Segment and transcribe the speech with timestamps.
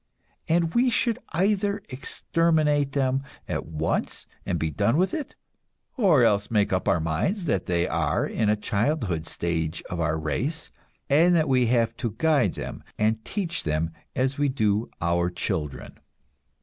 [0.49, 5.35] And we should either exterminate them at once and be done with it,
[5.95, 10.19] or else make up our minds that they are in a childhood stage of our
[10.19, 10.71] race,
[11.07, 15.99] and that we have to guide them and teach them as we do our children.